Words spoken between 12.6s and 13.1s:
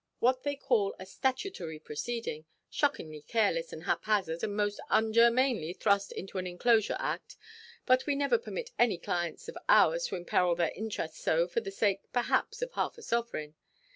of half a